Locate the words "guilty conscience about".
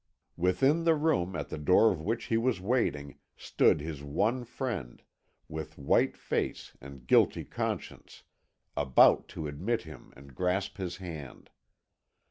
7.05-9.27